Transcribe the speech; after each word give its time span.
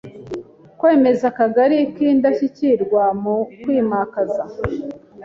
Kwemeza 0.79 1.23
Akagari 1.31 1.77
k’indashyikirwa 1.95 3.03
mu 3.21 3.35
kwimakaza 3.61 4.43